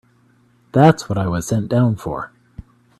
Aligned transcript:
That's 0.71 1.07
what 1.07 1.19
I 1.19 1.27
was 1.27 1.45
sent 1.45 1.69
down 1.69 1.95
for. 1.95 2.31